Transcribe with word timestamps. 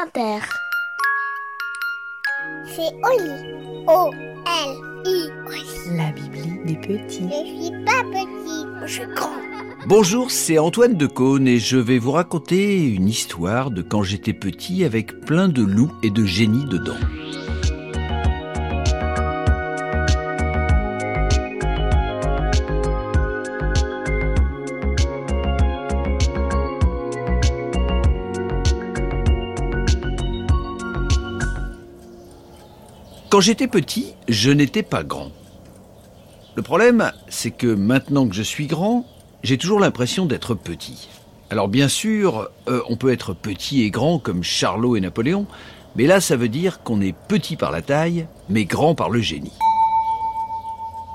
grand-père. 0.00 0.48
C'est 2.66 2.92
Oli. 3.04 3.86
O-L-I. 3.86 5.28
La 5.96 6.12
Bibli 6.12 6.64
des 6.64 6.76
petits. 6.76 7.28
Je 7.28 7.64
suis 7.64 7.84
pas 7.84 8.02
petit, 8.04 8.66
je 8.86 8.92
suis 8.92 9.14
grand. 9.14 9.30
Bonjour, 9.86 10.30
c'est 10.30 10.58
Antoine 10.58 10.94
de 10.94 11.06
Caunes 11.06 11.48
et 11.48 11.58
je 11.58 11.76
vais 11.76 11.98
vous 11.98 12.12
raconter 12.12 12.86
une 12.86 13.08
histoire 13.08 13.70
de 13.70 13.82
quand 13.82 14.02
j'étais 14.02 14.32
petit 14.32 14.84
avec 14.84 15.20
plein 15.20 15.48
de 15.48 15.62
loups 15.62 15.92
et 16.02 16.10
de 16.10 16.24
génies 16.24 16.66
dedans. 16.66 16.98
Quand 33.30 33.40
j'étais 33.40 33.68
petit, 33.68 34.16
je 34.26 34.50
n'étais 34.50 34.82
pas 34.82 35.04
grand. 35.04 35.30
Le 36.56 36.62
problème, 36.62 37.12
c'est 37.28 37.52
que 37.52 37.68
maintenant 37.68 38.28
que 38.28 38.34
je 38.34 38.42
suis 38.42 38.66
grand, 38.66 39.06
j'ai 39.44 39.56
toujours 39.56 39.78
l'impression 39.78 40.26
d'être 40.26 40.56
petit. 40.56 41.08
Alors 41.48 41.68
bien 41.68 41.86
sûr, 41.86 42.50
euh, 42.66 42.82
on 42.88 42.96
peut 42.96 43.12
être 43.12 43.32
petit 43.32 43.82
et 43.82 43.90
grand 43.90 44.18
comme 44.18 44.42
Charlot 44.42 44.96
et 44.96 45.00
Napoléon, 45.00 45.46
mais 45.94 46.08
là 46.08 46.20
ça 46.20 46.36
veut 46.36 46.48
dire 46.48 46.82
qu'on 46.82 47.00
est 47.00 47.14
petit 47.28 47.54
par 47.54 47.70
la 47.70 47.82
taille, 47.82 48.26
mais 48.48 48.64
grand 48.64 48.96
par 48.96 49.10
le 49.10 49.20
génie. 49.20 49.56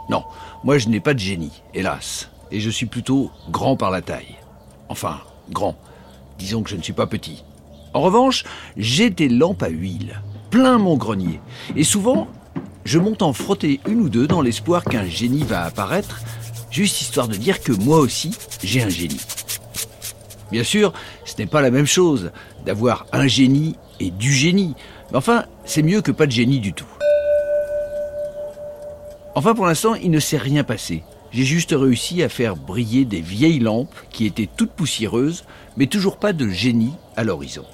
Non, 0.10 0.24
moi 0.63 0.77
je 0.77 0.88
n'ai 0.88 1.02
pas 1.02 1.13
de 1.13 1.20
génie, 1.20 1.62
hélas, 1.74 2.30
et 2.50 2.62
je 2.62 2.70
suis 2.70 2.86
plutôt 2.86 3.30
grand 3.50 3.76
par 3.76 3.91
la 3.91 4.02
taille. 4.02 4.38
Enfin, 4.88 5.20
grand. 5.50 5.76
Disons 6.40 6.63
que 6.63 6.70
je 6.70 6.77
ne 6.77 6.82
suis 6.82 6.94
pas 6.94 7.08
petit. 7.08 7.44
En 7.94 8.00
revanche, 8.00 8.46
j'ai 8.77 9.10
des 9.10 9.27
lampes 9.27 9.63
à 9.63 9.70
huile 9.70 10.22
plein 10.49 10.77
mon 10.77 10.98
grenier. 10.98 11.40
Et 11.76 11.84
souvent, 11.84 12.27
je 12.84 12.99
monte 12.99 13.21
en 13.21 13.34
frotter 13.34 13.79
une 13.88 14.01
ou 14.01 14.10
deux 14.10 14.27
dans 14.27 14.41
l'espoir 14.41 14.84
qu'un 14.84 15.05
génie 15.05 15.43
va 15.43 15.63
apparaître, 15.63 16.21
juste 16.71 17.01
histoire 17.01 17.27
de 17.27 17.35
dire 17.35 17.62
que 17.62 17.71
moi 17.71 17.99
aussi, 17.99 18.35
j'ai 18.63 18.84
un 18.84 18.90
génie. 18.90 19.21
Bien 20.51 20.63
sûr, 20.63 20.93
ce 21.26 21.34
n'est 21.38 21.48
pas 21.48 21.62
la 21.62 21.71
même 21.71 21.88
chose 21.88 22.32
d'avoir 22.66 23.07
un 23.12 23.27
génie 23.27 23.76
et 23.99 24.12
du 24.12 24.32
génie. 24.32 24.76
Mais 25.12 25.18
enfin, 25.18 25.46
c'est 25.66 25.82
mieux 25.82 26.01
que 26.01 26.12
pas 26.12 26.27
de 26.27 26.32
génie 26.32 26.60
du 26.60 26.73
tout. 26.73 26.85
Enfin, 29.34 29.54
pour 29.54 29.66
l'instant, 29.66 29.96
il 29.96 30.12
ne 30.12 30.20
s'est 30.20 30.38
rien 30.38 30.63
passé. 30.63 31.04
J'ai 31.32 31.43
juste 31.43 31.76
réussi 31.77 32.23
à 32.23 32.29
faire 32.29 32.55
briller 32.55 33.04
des 33.04 33.20
vieilles 33.20 33.60
lampes 33.60 33.96
qui 34.10 34.26
étaient 34.26 34.48
toutes 34.55 34.71
poussiéreuses, 34.71 35.43
mais 35.76 35.88
toujours 35.88 36.18
pas 36.18 36.32
de 36.32 36.48
génie 36.48 36.93
à 37.18 37.23
l'horizon. 37.23 37.66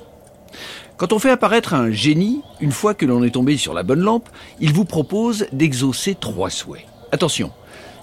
Quand 1.02 1.12
on 1.14 1.18
fait 1.18 1.32
apparaître 1.32 1.74
un 1.74 1.90
génie, 1.90 2.44
une 2.60 2.72
fois 2.72 2.94
que 2.94 3.08
l'on 3.08 3.24
est 3.24 3.32
tombé 3.32 3.58
sur 3.58 3.74
la 3.74 3.82
bonne 3.82 4.02
lampe, 4.02 4.30
il 4.60 4.72
vous 4.72 4.86
propose 4.86 5.48
d'exaucer 5.52 6.14
trois 6.14 6.52
souhaits. 6.52 6.86
Attention, 7.12 7.52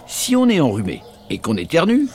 si 0.08 0.34
on 0.34 0.48
est 0.48 0.58
enrhumé 0.58 1.02
et 1.30 1.38
qu'on 1.38 1.56
éternue, 1.56 2.08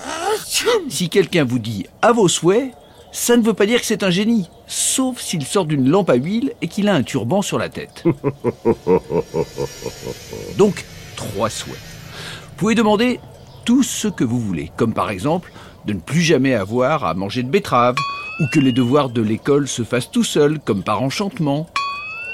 si 0.90 1.08
quelqu'un 1.08 1.46
vous 1.46 1.60
dit 1.60 1.86
à 2.02 2.12
vos 2.12 2.28
souhaits, 2.28 2.74
ça 3.14 3.38
ne 3.38 3.44
veut 3.44 3.54
pas 3.54 3.66
dire 3.66 3.80
que 3.80 3.86
c'est 3.86 4.04
un 4.04 4.10
génie, 4.10 4.50
sauf 4.68 5.22
s'il 5.22 5.46
sort 5.46 5.64
d'une 5.64 5.90
lampe 5.90 6.10
à 6.10 6.16
huile 6.16 6.52
et 6.62 6.68
qu'il 6.68 6.90
a 6.90 6.96
un 6.96 7.04
turban 7.04 7.42
sur 7.42 7.58
la 7.58 7.70
tête. 7.70 8.04
Donc, 10.58 10.84
trois 11.16 11.50
souhaits. 11.50 11.78
Vous 11.78 12.58
pouvez 12.58 12.76
demander 12.76 13.22
tout 13.64 13.84
ce 13.84 14.10
que 14.10 14.26
vous 14.26 14.42
voulez, 14.42 14.70
comme 14.76 14.94
par 14.94 15.12
exemple 15.12 15.54
de 15.86 15.94
ne 15.94 16.00
plus 16.00 16.22
jamais 16.22 16.54
avoir 16.54 17.06
à 17.06 17.14
manger 17.14 17.42
de 17.42 17.50
betterave, 17.50 17.96
ou 18.40 18.48
que 18.48 18.60
les 18.60 18.72
devoirs 18.72 19.10
de 19.10 19.22
l'école 19.22 19.68
se 19.68 19.84
fassent 19.84 20.12
tout 20.12 20.24
seuls, 20.24 20.60
comme 20.60 20.84
par 20.84 21.02
enchantement, 21.02 21.70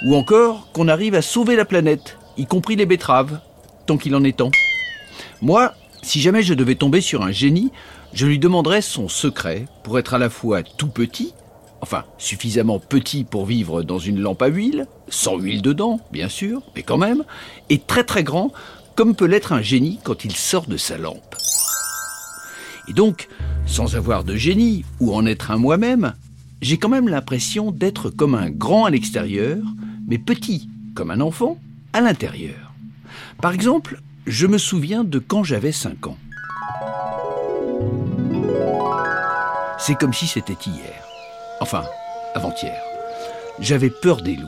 ou 0.06 0.16
encore 0.16 0.70
qu'on 0.72 0.88
arrive 0.88 1.16
à 1.16 1.22
sauver 1.22 1.56
la 1.56 1.66
planète, 1.66 2.18
y 2.38 2.46
compris 2.46 2.76
les 2.76 2.86
betteraves, 2.86 3.40
tant 3.86 3.98
qu'il 3.98 4.16
en 4.16 4.24
est 4.24 4.38
temps. 4.38 4.52
Moi, 5.42 5.74
si 6.02 6.22
jamais 6.22 6.44
je 6.44 6.54
devais 6.54 6.76
tomber 6.76 7.02
sur 7.02 7.24
un 7.24 7.32
génie, 7.32 7.72
je 8.14 8.26
lui 8.26 8.40
demanderais 8.40 8.82
son 8.82 9.08
secret 9.08 9.66
pour 9.84 10.00
être 10.00 10.14
à 10.14 10.20
la 10.20 10.30
fois 10.30 10.64
tout 10.64 10.88
petit, 10.88 11.34
enfin 11.82 12.06
suffisamment 12.18 12.80
petit 12.80 13.24
pour 13.24 13.46
vivre 13.46 13.84
dans 13.84 14.00
une 14.00 14.20
lampe 14.20 14.42
à 14.42 14.48
huile, 14.48 14.88
sans 15.10 15.38
huile 15.38 15.62
dedans, 15.62 16.00
bien 16.12 16.30
sûr, 16.30 16.62
mais 16.76 16.84
quand 16.84 16.98
même, 16.98 17.24
et 17.70 17.80
très 17.80 18.04
très 18.04 18.24
grand, 18.24 18.52
comme 18.96 19.16
peut 19.16 19.26
l'être 19.26 19.54
un 19.54 19.62
génie 19.62 20.00
quand 20.04 20.26
il 20.26 20.36
sort 20.36 20.66
de 20.66 20.78
sa 20.78 20.98
lampe. 20.98 21.36
Et 22.88 22.94
donc, 22.94 23.28
sans 23.70 23.96
avoir 23.96 24.24
de 24.24 24.36
génie 24.36 24.84
ou 25.00 25.14
en 25.14 25.26
être 25.26 25.52
un 25.52 25.58
moi-même, 25.58 26.14
j'ai 26.62 26.78
quand 26.78 26.90
même 26.90 27.08
l'impression 27.08 27.72
d'être 27.72 28.10
comme 28.10 28.36
un 28.36 28.50
grand 28.50 28.86
à 28.86 28.90
l'extérieur, 28.90 29.60
mais 30.08 30.18
petit, 30.18 30.68
comme 30.96 31.12
un 31.12 31.22
enfant, 31.22 31.58
à 31.94 32.02
l'intérieur. 32.02 32.74
Par 33.42 33.54
exemple, 33.54 34.02
je 34.26 34.48
me 34.48 34.58
souviens 34.58 35.04
de 35.04 35.20
quand 35.20 35.44
j'avais 35.44 35.72
5 35.72 36.08
ans. 36.08 36.18
C'est 39.78 39.96
comme 39.96 40.14
si 40.14 40.28
c'était 40.28 40.58
hier. 40.66 41.04
Enfin, 41.62 41.84
avant-hier. 42.36 42.82
J'avais 43.60 43.90
peur 43.90 44.22
des 44.22 44.36
loups. 44.36 44.48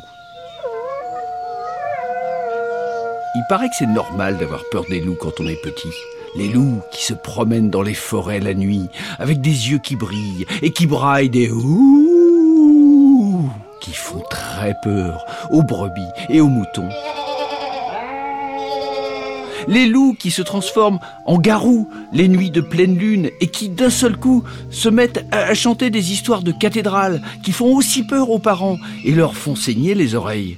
Il 3.35 3.43
paraît 3.47 3.69
que 3.69 3.75
c'est 3.77 3.87
normal 3.87 4.37
d'avoir 4.37 4.61
peur 4.71 4.83
des 4.89 4.99
loups 4.99 5.17
quand 5.19 5.39
on 5.39 5.47
est 5.47 5.61
petit. 5.61 5.93
Les 6.35 6.47
loups 6.47 6.81
qui 6.91 7.03
se 7.03 7.13
promènent 7.13 7.69
dans 7.69 7.81
les 7.81 7.93
forêts 7.93 8.39
la 8.39 8.53
nuit, 8.53 8.87
avec 9.19 9.41
des 9.41 9.69
yeux 9.69 9.79
qui 9.79 9.95
brillent 9.95 10.45
et 10.61 10.71
qui 10.71 10.87
braillent 10.87 11.29
des 11.29 11.51
ouh 11.51 13.49
qui 13.81 13.93
font 13.93 14.23
très 14.29 14.75
peur 14.83 15.25
aux 15.49 15.63
brebis 15.63 16.01
et 16.29 16.39
aux 16.39 16.47
moutons. 16.47 16.89
Les 19.67 19.87
loups 19.87 20.15
qui 20.17 20.31
se 20.31 20.41
transforment 20.41 20.99
en 21.25 21.37
garous 21.37 21.89
les 22.13 22.27
nuits 22.27 22.51
de 22.51 22.61
pleine 22.61 22.97
lune 22.97 23.29
et 23.41 23.47
qui 23.47 23.69
d'un 23.69 23.89
seul 23.89 24.17
coup 24.17 24.43
se 24.69 24.89
mettent 24.89 25.25
à 25.31 25.53
chanter 25.53 25.89
des 25.89 26.11
histoires 26.11 26.43
de 26.43 26.51
cathédrales 26.51 27.21
qui 27.43 27.51
font 27.51 27.75
aussi 27.75 28.03
peur 28.03 28.29
aux 28.29 28.39
parents 28.39 28.77
et 29.03 29.11
leur 29.11 29.35
font 29.35 29.55
saigner 29.55 29.95
les 29.95 30.15
oreilles. 30.15 30.57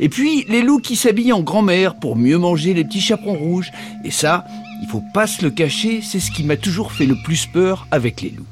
Et 0.00 0.08
puis 0.08 0.44
les 0.48 0.62
loups 0.62 0.80
qui 0.80 0.96
s'habillent 0.96 1.32
en 1.32 1.42
grand-mère 1.42 1.96
pour 1.96 2.16
mieux 2.16 2.38
manger 2.38 2.72
les 2.72 2.84
petits 2.84 3.00
chaperons 3.00 3.34
rouges. 3.34 3.70
Et 4.04 4.10
ça, 4.10 4.44
il 4.82 4.88
faut 4.88 5.02
pas 5.12 5.26
se 5.26 5.42
le 5.42 5.50
cacher, 5.50 6.00
c'est 6.02 6.20
ce 6.20 6.30
qui 6.30 6.44
m'a 6.44 6.56
toujours 6.56 6.92
fait 6.92 7.06
le 7.06 7.16
plus 7.22 7.46
peur 7.46 7.86
avec 7.90 8.20
les 8.20 8.30
loups. 8.30 8.46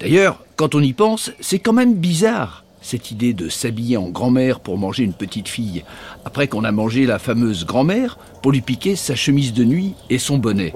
D'ailleurs, 0.00 0.40
quand 0.56 0.74
on 0.74 0.80
y 0.80 0.92
pense, 0.92 1.30
c'est 1.40 1.60
quand 1.60 1.72
même 1.72 1.94
bizarre, 1.94 2.64
cette 2.80 3.10
idée 3.10 3.32
de 3.32 3.48
s'habiller 3.48 3.96
en 3.96 4.08
grand-mère 4.08 4.60
pour 4.60 4.76
manger 4.76 5.04
une 5.04 5.14
petite 5.14 5.48
fille, 5.48 5.84
après 6.24 6.48
qu'on 6.48 6.64
a 6.64 6.72
mangé 6.72 7.06
la 7.06 7.18
fameuse 7.18 7.64
grand-mère 7.64 8.18
pour 8.42 8.52
lui 8.52 8.60
piquer 8.60 8.96
sa 8.96 9.14
chemise 9.14 9.52
de 9.52 9.64
nuit 9.64 9.94
et 10.10 10.18
son 10.18 10.38
bonnet. 10.38 10.74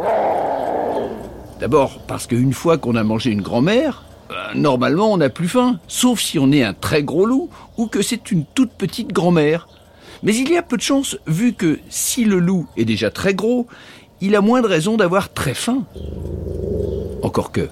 D'abord 1.58 2.00
parce 2.06 2.26
qu'une 2.26 2.53
fois 2.53 2.78
qu'on 2.78 2.97
a 2.97 3.03
mangé 3.03 3.30
une 3.30 3.42
grand-mère, 3.42 4.04
euh, 4.30 4.54
normalement 4.54 5.12
on 5.12 5.16
n'a 5.16 5.30
plus 5.30 5.48
faim, 5.48 5.78
sauf 5.88 6.20
si 6.20 6.38
on 6.38 6.53
est 6.53 6.62
un 6.62 6.74
très 6.74 7.03
gros 7.03 7.26
loup 7.26 7.50
ou 7.76 7.86
que 7.86 8.03
c'est 8.03 8.30
une 8.30 8.44
toute 8.44 8.72
petite 8.72 9.12
grand-mère. 9.12 9.68
Mais 10.22 10.34
il 10.34 10.50
y 10.50 10.56
a 10.56 10.62
peu 10.62 10.77
de 10.77 10.82
chance, 10.82 11.16
vu 11.27 11.53
que 11.53 11.78
si 11.88 12.25
le 12.25 12.38
loup 12.38 12.66
est 12.77 12.84
déjà 12.84 13.10
très 13.10 13.34
gros, 13.34 13.66
il 14.21 14.34
a 14.34 14.41
moins 14.41 14.62
de 14.62 14.66
raisons 14.66 14.97
d'avoir 14.97 15.32
très 15.32 15.54
faim. 15.54 15.84
Encore 17.22 17.53
que. 17.53 17.69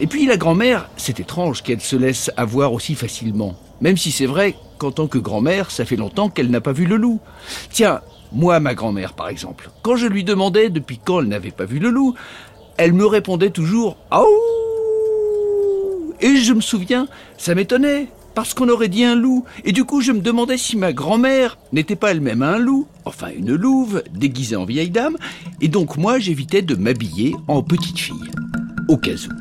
Et 0.00 0.06
puis 0.06 0.26
la 0.26 0.36
grand-mère, 0.36 0.88
c'est 0.96 1.20
étrange 1.20 1.62
qu'elle 1.62 1.80
se 1.80 1.96
laisse 1.96 2.30
avoir 2.36 2.72
aussi 2.72 2.94
facilement. 2.94 3.54
Même 3.80 3.96
si 3.96 4.10
c'est 4.12 4.26
vrai 4.26 4.56
qu'en 4.78 4.92
tant 4.92 5.06
que 5.06 5.18
grand-mère, 5.18 5.70
ça 5.70 5.84
fait 5.84 5.96
longtemps 5.96 6.28
qu'elle 6.28 6.50
n'a 6.50 6.60
pas 6.60 6.72
vu 6.72 6.86
le 6.86 6.96
loup. 6.96 7.20
Tiens, 7.70 8.00
moi, 8.32 8.60
ma 8.60 8.74
grand-mère, 8.74 9.12
par 9.12 9.28
exemple, 9.28 9.70
quand 9.82 9.96
je 9.96 10.06
lui 10.06 10.24
demandais 10.24 10.70
depuis 10.70 10.98
quand 10.98 11.20
elle 11.20 11.28
n'avait 11.28 11.50
pas 11.50 11.64
vu 11.66 11.78
le 11.78 11.90
loup, 11.90 12.14
elle 12.76 12.92
me 12.92 13.06
répondait 13.06 13.50
toujours 13.50 13.96
Ah 14.10 14.24
Et 16.20 16.36
je 16.36 16.52
me 16.52 16.60
souviens, 16.60 17.06
ça 17.36 17.54
m'étonnait 17.54 18.08
parce 18.34 18.54
qu'on 18.54 18.68
aurait 18.68 18.88
dit 18.88 19.04
un 19.04 19.14
loup, 19.14 19.44
et 19.64 19.72
du 19.72 19.84
coup 19.84 20.00
je 20.00 20.12
me 20.12 20.20
demandais 20.20 20.58
si 20.58 20.76
ma 20.76 20.92
grand-mère 20.92 21.58
n'était 21.72 21.96
pas 21.96 22.10
elle-même 22.10 22.42
un 22.42 22.58
loup, 22.58 22.86
enfin 23.04 23.28
une 23.36 23.54
louve, 23.54 24.02
déguisée 24.12 24.56
en 24.56 24.64
vieille 24.64 24.90
dame, 24.90 25.16
et 25.60 25.68
donc 25.68 25.96
moi 25.96 26.18
j'évitais 26.18 26.62
de 26.62 26.74
m'habiller 26.74 27.34
en 27.48 27.62
petite 27.62 27.98
fille, 27.98 28.30
au 28.88 28.96
cas 28.96 29.12
où. 29.12 29.32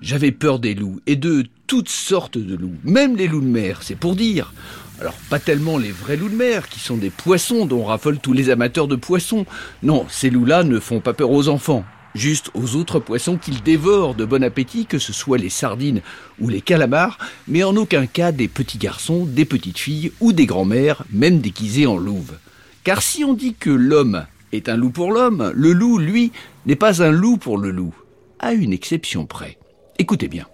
J'avais 0.00 0.32
peur 0.32 0.58
des 0.58 0.74
loups, 0.74 1.00
et 1.06 1.16
de 1.16 1.44
toutes 1.66 1.88
sortes 1.88 2.38
de 2.38 2.56
loups, 2.56 2.76
même 2.84 3.16
les 3.16 3.28
loups 3.28 3.40
de 3.40 3.46
mer, 3.46 3.78
c'est 3.82 3.94
pour 3.94 4.16
dire. 4.16 4.52
Alors 5.00 5.14
pas 5.30 5.38
tellement 5.38 5.78
les 5.78 5.90
vrais 5.90 6.16
loups 6.16 6.28
de 6.28 6.36
mer, 6.36 6.68
qui 6.68 6.78
sont 6.78 6.96
des 6.96 7.10
poissons 7.10 7.66
dont 7.66 7.84
raffolent 7.84 8.20
tous 8.20 8.32
les 8.32 8.50
amateurs 8.50 8.88
de 8.88 8.96
poissons. 8.96 9.46
Non, 9.82 10.06
ces 10.08 10.30
loups-là 10.30 10.64
ne 10.64 10.78
font 10.78 11.00
pas 11.00 11.12
peur 11.12 11.30
aux 11.30 11.48
enfants 11.48 11.84
juste 12.14 12.50
aux 12.54 12.76
autres 12.76 12.98
poissons 12.98 13.36
qu'ils 13.36 13.62
dévorent 13.62 14.14
de 14.14 14.24
bon 14.24 14.42
appétit, 14.42 14.86
que 14.86 14.98
ce 14.98 15.12
soit 15.12 15.38
les 15.38 15.50
sardines 15.50 16.02
ou 16.40 16.48
les 16.48 16.60
calamars, 16.60 17.18
mais 17.48 17.64
en 17.64 17.76
aucun 17.76 18.06
cas 18.06 18.32
des 18.32 18.48
petits 18.48 18.78
garçons, 18.78 19.24
des 19.24 19.44
petites 19.44 19.78
filles 19.78 20.12
ou 20.20 20.32
des 20.32 20.46
grands-mères, 20.46 21.04
même 21.10 21.40
déguisés 21.40 21.86
en 21.86 21.96
louves. 21.96 22.38
Car 22.84 23.02
si 23.02 23.24
on 23.24 23.34
dit 23.34 23.54
que 23.54 23.70
l'homme 23.70 24.26
est 24.52 24.68
un 24.68 24.76
loup 24.76 24.90
pour 24.90 25.12
l'homme, 25.12 25.52
le 25.54 25.72
loup, 25.72 25.98
lui, 25.98 26.32
n'est 26.66 26.76
pas 26.76 27.02
un 27.02 27.10
loup 27.10 27.36
pour 27.36 27.58
le 27.58 27.70
loup, 27.70 27.94
à 28.38 28.52
une 28.52 28.72
exception 28.72 29.26
près. 29.26 29.58
Écoutez 29.98 30.28
bien. 30.28 30.46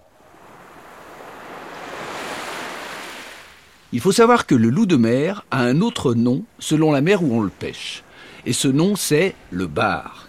Il 3.91 3.99
faut 3.99 4.11
savoir 4.11 4.45
que 4.45 4.53
le 4.53 4.69
loup 4.69 4.85
de 4.85 4.95
mer 4.95 5.45
a 5.49 5.63
un 5.63 5.81
autre 5.81 6.13
nom 6.13 6.43
selon 6.59 6.91
la 6.91 7.01
mer 7.01 7.23
où 7.23 7.35
on 7.35 7.41
le 7.41 7.49
pêche. 7.49 8.03
Et 8.45 8.53
ce 8.53 8.67
nom, 8.67 8.95
c'est 8.95 9.33
le 9.49 9.65
bar. 9.65 10.28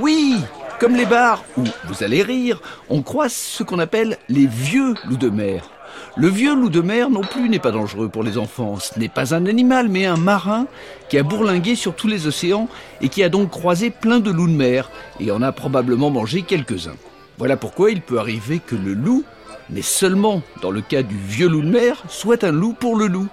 Oui, 0.00 0.36
comme 0.80 0.96
les 0.96 1.06
bars 1.06 1.44
où, 1.56 1.64
vous 1.86 2.02
allez 2.02 2.22
rire, 2.22 2.60
on 2.88 3.02
croise 3.02 3.32
ce 3.32 3.62
qu'on 3.62 3.78
appelle 3.78 4.18
les 4.28 4.46
vieux 4.46 4.94
loups 5.06 5.16
de 5.16 5.28
mer. 5.28 5.70
Le 6.16 6.28
vieux 6.28 6.54
loup 6.54 6.70
de 6.70 6.80
mer 6.80 7.10
non 7.10 7.20
plus 7.20 7.48
n'est 7.48 7.58
pas 7.58 7.70
dangereux 7.70 8.08
pour 8.08 8.22
les 8.22 8.38
enfants. 8.38 8.78
Ce 8.78 8.98
n'est 8.98 9.08
pas 9.08 9.34
un 9.34 9.46
animal, 9.46 9.88
mais 9.88 10.06
un 10.06 10.16
marin 10.16 10.66
qui 11.08 11.18
a 11.18 11.22
bourlingué 11.22 11.74
sur 11.74 11.94
tous 11.94 12.08
les 12.08 12.26
océans 12.26 12.68
et 13.00 13.08
qui 13.08 13.22
a 13.22 13.28
donc 13.28 13.50
croisé 13.50 13.90
plein 13.90 14.18
de 14.18 14.30
loups 14.30 14.48
de 14.48 14.56
mer 14.56 14.90
et 15.20 15.30
en 15.30 15.42
a 15.42 15.52
probablement 15.52 16.10
mangé 16.10 16.42
quelques-uns. 16.42 16.96
Voilà 17.38 17.56
pourquoi 17.56 17.90
il 17.90 18.00
peut 18.00 18.18
arriver 18.18 18.60
que 18.64 18.76
le 18.76 18.94
loup, 18.94 19.24
mais 19.70 19.82
seulement 19.82 20.42
dans 20.62 20.70
le 20.70 20.80
cas 20.80 21.02
du 21.02 21.16
vieux 21.16 21.48
loup 21.48 21.62
de 21.62 21.70
mer, 21.70 22.02
soit 22.08 22.44
un 22.44 22.52
loup 22.52 22.72
pour 22.72 22.96
le 22.96 23.06
loup. 23.06 23.28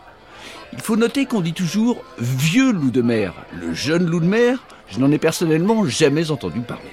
Il 0.73 0.81
faut 0.81 0.95
noter 0.95 1.25
qu'on 1.25 1.41
dit 1.41 1.53
toujours 1.53 2.03
vieux 2.19 2.71
loup 2.71 2.91
de 2.91 3.01
mer. 3.01 3.33
Le 3.59 3.73
jeune 3.73 4.05
loup 4.05 4.19
de 4.19 4.25
mer, 4.25 4.59
je 4.91 4.99
n'en 4.99 5.11
ai 5.11 5.17
personnellement 5.17 5.85
jamais 5.85 6.31
entendu 6.31 6.61
parler. 6.61 6.91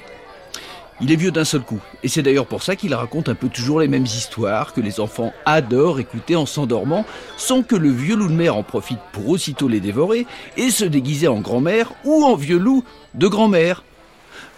Il 1.03 1.13
est 1.13 1.17
vieux 1.17 1.31
d'un 1.31 1.45
seul 1.45 1.61
coup, 1.61 1.81
et 2.03 2.09
c'est 2.09 2.23
d'ailleurs 2.23 2.47
pour 2.47 2.63
ça 2.63 2.75
qu'il 2.75 2.95
raconte 2.95 3.29
un 3.29 3.35
peu 3.35 3.49
toujours 3.49 3.81
les 3.81 3.89
mêmes 3.89 4.07
histoires 4.07 4.73
que 4.73 4.81
les 4.81 4.99
enfants 4.99 5.35
adorent 5.45 6.01
écouter 6.01 6.37
en 6.37 6.47
s'endormant, 6.47 7.05
sans 7.37 7.63
que 7.63 7.77
le 7.77 7.91
vieux 7.91 8.17
loup 8.17 8.29
de 8.29 8.33
mer 8.33 8.57
en 8.57 8.63
profite 8.63 9.01
pour 9.13 9.29
aussitôt 9.29 9.69
les 9.69 9.81
dévorer 9.81 10.27
et 10.57 10.71
se 10.71 10.87
déguiser 10.87 11.29
en 11.29 11.41
grand-mère 11.41 11.93
ou 12.05 12.25
en 12.25 12.35
vieux 12.35 12.59
loup 12.59 12.83
de 13.13 13.29
grand-mère. 13.29 13.85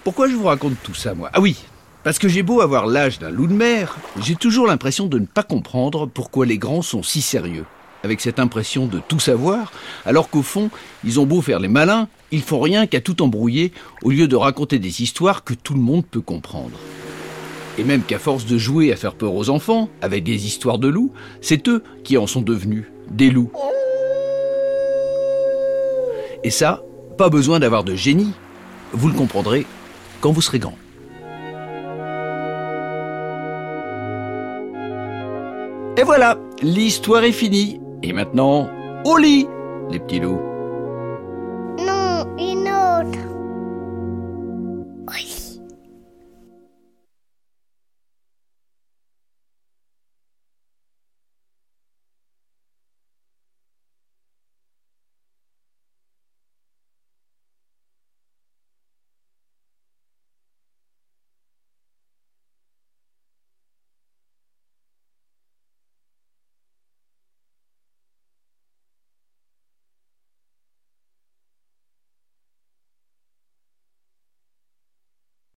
Pourquoi 0.04 0.28
je 0.28 0.36
vous 0.36 0.46
raconte 0.46 0.76
tout 0.84 0.94
ça, 0.94 1.12
moi? 1.12 1.28
Ah 1.32 1.40
oui, 1.40 1.56
parce 2.04 2.20
que 2.20 2.28
j'ai 2.28 2.44
beau 2.44 2.60
avoir 2.60 2.86
l'âge 2.86 3.18
d'un 3.18 3.30
loup 3.30 3.48
de 3.48 3.52
mer, 3.52 3.96
j'ai 4.20 4.36
toujours 4.36 4.68
l'impression 4.68 5.06
de 5.06 5.18
ne 5.18 5.26
pas 5.26 5.42
comprendre 5.42 6.06
pourquoi 6.06 6.46
les 6.46 6.58
grands 6.58 6.82
sont 6.82 7.02
si 7.02 7.20
sérieux 7.20 7.66
avec 8.02 8.20
cette 8.20 8.38
impression 8.38 8.86
de 8.86 9.00
tout 9.06 9.20
savoir, 9.20 9.72
alors 10.06 10.30
qu'au 10.30 10.42
fond, 10.42 10.70
ils 11.04 11.20
ont 11.20 11.26
beau 11.26 11.42
faire 11.42 11.60
les 11.60 11.68
malins, 11.68 12.08
ils 12.30 12.42
font 12.42 12.60
rien 12.60 12.86
qu'à 12.86 13.00
tout 13.00 13.22
embrouiller 13.22 13.72
au 14.02 14.10
lieu 14.10 14.28
de 14.28 14.36
raconter 14.36 14.78
des 14.78 15.02
histoires 15.02 15.44
que 15.44 15.54
tout 15.54 15.74
le 15.74 15.80
monde 15.80 16.06
peut 16.06 16.20
comprendre. 16.20 16.78
Et 17.78 17.84
même 17.84 18.02
qu'à 18.02 18.18
force 18.18 18.44
de 18.44 18.58
jouer 18.58 18.92
à 18.92 18.96
faire 18.96 19.14
peur 19.14 19.34
aux 19.34 19.50
enfants, 19.50 19.88
avec 20.02 20.24
des 20.24 20.46
histoires 20.46 20.78
de 20.78 20.88
loups, 20.88 21.12
c'est 21.40 21.68
eux 21.68 21.82
qui 22.02 22.18
en 22.18 22.26
sont 22.26 22.42
devenus 22.42 22.86
des 23.10 23.30
loups. 23.30 23.52
Et 26.44 26.50
ça, 26.50 26.82
pas 27.16 27.28
besoin 27.28 27.60
d'avoir 27.60 27.84
de 27.84 27.94
génie. 27.94 28.32
Vous 28.92 29.08
le 29.08 29.14
comprendrez 29.14 29.66
quand 30.20 30.32
vous 30.32 30.40
serez 30.40 30.58
grand. 30.58 30.76
Et 35.96 36.04
voilà, 36.04 36.38
l'histoire 36.62 37.24
est 37.24 37.32
finie. 37.32 37.80
Et 38.02 38.12
maintenant, 38.12 38.68
au 39.04 39.16
lit, 39.16 39.46
les 39.90 39.98
petits 39.98 40.20
loups. 40.20 40.47